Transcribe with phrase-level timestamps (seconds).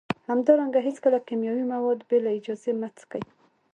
[0.29, 3.23] همدارنګه هیڅکله کیمیاوي مواد بې له اجازې مه څکئ